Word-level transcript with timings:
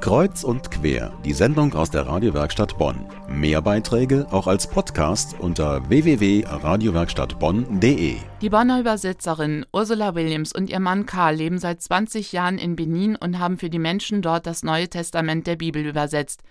Kreuz 0.00 0.44
und 0.44 0.70
quer, 0.70 1.12
die 1.24 1.32
Sendung 1.32 1.74
aus 1.74 1.90
der 1.90 2.06
Radiowerkstatt 2.06 2.78
Bonn. 2.78 3.06
Mehr 3.28 3.60
Beiträge 3.62 4.26
auch 4.30 4.46
als 4.46 4.68
Podcast 4.68 5.34
unter 5.38 5.88
www.radiowerkstattbonn.de. 5.88 8.16
Die 8.40 8.50
Bonner 8.50 8.80
Übersetzerin 8.80 9.64
Ursula 9.72 10.14
Williams 10.14 10.52
und 10.52 10.70
ihr 10.70 10.80
Mann 10.80 11.06
Karl 11.06 11.36
leben 11.36 11.58
seit 11.58 11.82
20 11.82 12.32
Jahren 12.32 12.58
in 12.58 12.76
Benin 12.76 13.16
und 13.16 13.38
haben 13.38 13.58
für 13.58 13.70
die 13.70 13.78
Menschen 13.78 14.22
dort 14.22 14.46
das 14.46 14.62
Neue 14.62 14.88
Testament 14.88 15.46
der 15.46 15.56
Bibel 15.56 15.84
übersetzt. 15.86 16.42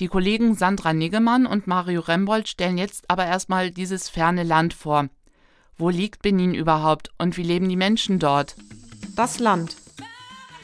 Die 0.00 0.08
Kollegen 0.08 0.54
Sandra 0.54 0.92
Niggemann 0.92 1.46
und 1.46 1.66
Mario 1.66 2.00
Rembold 2.00 2.48
stellen 2.48 2.78
jetzt 2.78 3.04
aber 3.08 3.26
erstmal 3.26 3.70
dieses 3.70 4.08
ferne 4.08 4.42
Land 4.42 4.74
vor. 4.74 5.08
Wo 5.76 5.88
liegt 5.88 6.22
Benin 6.22 6.54
überhaupt 6.54 7.10
und 7.18 7.36
wie 7.36 7.42
leben 7.42 7.68
die 7.68 7.76
Menschen 7.76 8.18
dort? 8.18 8.56
Das 9.16 9.38
Land. 9.38 9.76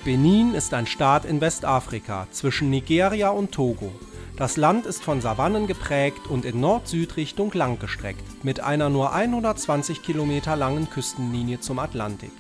Benin 0.05 0.55
ist 0.55 0.75
ein 0.75 0.87
Staat 0.87 1.25
in 1.25 1.41
Westafrika 1.41 2.29
zwischen 2.31 2.71
Nigeria 2.71 3.31
und 3.31 3.51
Togo. 3.53 3.93
Das 4.37 4.57
Land 4.57 4.87
ist 4.87 5.03
von 5.03 5.21
Savannen 5.21 5.67
geprägt 5.67 6.29
und 6.29 6.45
in 6.45 6.61
Nord-Süd-Richtung 6.61 7.53
langgestreckt, 7.53 8.45
mit 8.45 8.61
einer 8.61 8.89
nur 8.89 9.13
120 9.13 10.03
Kilometer 10.03 10.55
langen 10.55 10.89
Küstenlinie 10.89 11.59
zum 11.59 11.81
Atlantik. 11.81 12.31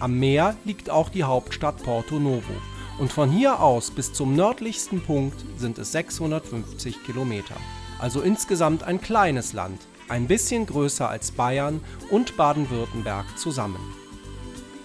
Am 0.00 0.18
Meer 0.18 0.56
liegt 0.64 0.88
auch 0.88 1.10
die 1.10 1.24
Hauptstadt 1.24 1.82
Porto 1.82 2.18
Novo 2.18 2.54
und 2.98 3.12
von 3.12 3.30
hier 3.30 3.60
aus 3.60 3.90
bis 3.90 4.14
zum 4.14 4.34
nördlichsten 4.34 5.02
Punkt 5.02 5.44
sind 5.58 5.78
es 5.78 5.92
650 5.92 7.04
Kilometer. 7.04 7.56
Also 7.98 8.22
insgesamt 8.22 8.84
ein 8.84 9.02
kleines 9.02 9.52
Land, 9.52 9.80
ein 10.08 10.26
bisschen 10.26 10.64
größer 10.64 11.08
als 11.08 11.30
Bayern 11.30 11.82
und 12.10 12.38
Baden-Württemberg 12.38 13.38
zusammen. 13.38 13.80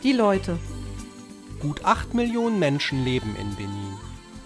Die 0.03 0.13
Leute. 0.13 0.59
Gut 1.59 1.85
8 1.85 2.13
Millionen 2.13 2.59
Menschen 2.59 3.03
leben 3.03 3.35
in 3.35 3.55
Benin 3.55 3.97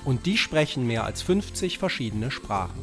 und 0.06 0.26
die 0.26 0.38
sprechen 0.38 0.88
mehr 0.88 1.04
als 1.04 1.22
50 1.22 1.78
verschiedene 1.78 2.32
Sprachen. 2.32 2.80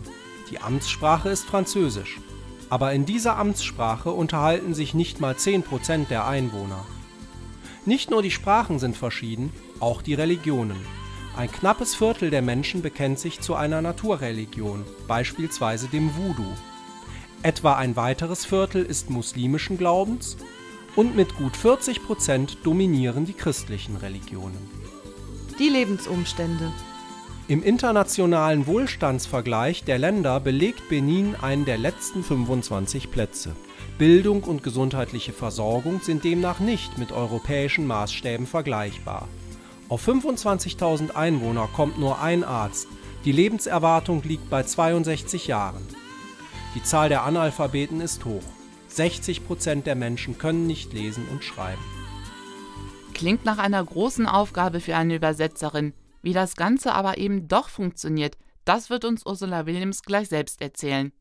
Die 0.51 0.61
Amtssprache 0.61 1.31
ist 1.31 1.47
Französisch, 1.47 2.21
aber 2.69 2.93
in 2.93 3.07
dieser 3.07 3.37
Amtssprache 3.37 4.11
unterhalten 4.11 4.75
sich 4.75 4.93
nicht 4.93 5.21
mal 5.21 5.35
10% 5.35 6.09
der 6.09 6.27
Einwohner. 6.27 6.85
Nicht 7.87 8.11
nur 8.11 8.21
die 8.21 8.31
Sprachen 8.31 8.79
sind 8.79 8.99
verschieden, 8.99 9.51
auch 9.81 10.03
die 10.03 10.15
Religionen. 10.15 10.85
Ein 11.35 11.51
knappes 11.51 11.95
Viertel 11.95 12.29
der 12.29 12.43
Menschen 12.43 12.83
bekennt 12.83 13.19
sich 13.19 13.41
zu 13.41 13.55
einer 13.55 13.81
Naturreligion, 13.81 14.85
beispielsweise 15.07 15.89
dem 15.89 16.15
Voodoo. 16.17 16.53
Etwa 17.43 17.77
ein 17.77 17.97
weiteres 17.97 18.45
Viertel 18.45 18.85
ist 18.85 19.09
muslimischen 19.09 19.79
Glaubens 19.79 20.37
und 20.99 21.15
mit 21.15 21.37
gut 21.37 21.57
40 21.57 22.05
Prozent 22.05 22.59
dominieren 22.65 23.25
die 23.25 23.33
christlichen 23.33 23.95
Religionen. 23.95 24.59
Die 25.61 25.69
Lebensumstände. 25.69 26.73
Im 27.47 27.63
internationalen 27.63 28.67
Wohlstandsvergleich 28.67 29.85
der 29.85 29.99
Länder 29.99 30.41
belegt 30.41 30.89
Benin 30.89 31.37
einen 31.41 31.65
der 31.65 31.79
letzten 31.79 32.25
25 32.25 33.13
Plätze. 33.13 33.55
Bildung 33.97 34.43
und 34.43 34.65
gesundheitliche 34.65 35.33
Versorgung 35.33 36.01
sind 36.01 36.25
demnach 36.25 36.59
nicht 36.59 36.99
mit 36.99 37.13
europäischen 37.13 37.87
Maßstäben 37.87 38.49
vergleichbar. 38.49 39.29
Auf 39.89 40.09
25.000 40.09 41.15
Einwohner 41.15 41.69
kommt 41.73 42.01
nur 42.01 42.21
ein 42.21 42.43
Arzt. 42.43 42.89
Die 43.25 43.31
Lebenserwartung 43.31 44.25
liegt 44.25 44.51
bei 44.51 44.65
62 44.65 45.47
Jahren. 45.47 45.87
Die 46.75 46.83
Zahl 46.83 47.09
der 47.09 47.23
Analphabeten 47.23 48.01
ist 48.01 48.25
hoch. 48.25 48.58
60 48.99 49.47
Prozent 49.47 49.87
der 49.87 49.95
Menschen 49.95 50.39
können 50.39 50.67
nicht 50.67 50.93
lesen 50.93 51.29
und 51.29 51.45
schreiben. 51.45 51.81
Klingt 53.15 53.45
nach 53.45 53.59
einer 53.59 53.85
großen 53.85 54.27
Aufgabe 54.27 54.81
für 54.81 54.97
eine 54.97 55.15
Übersetzerin. 55.15 55.95
Wie 56.21 56.33
das 56.33 56.57
Ganze 56.57 56.93
aber 56.95 57.17
eben 57.17 57.47
doch 57.47 57.69
funktioniert, 57.69 58.37
das 58.65 58.91
wird 58.91 59.05
uns 59.05 59.25
Ursula 59.25 59.67
Williams 59.67 60.03
gleich 60.03 60.29
selbst 60.29 60.61
erzählen. 60.61 61.13